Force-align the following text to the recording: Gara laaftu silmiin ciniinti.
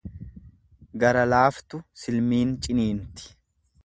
Gara 1.03 1.25
laaftu 1.33 1.81
silmiin 2.05 2.57
ciniinti. 2.69 3.29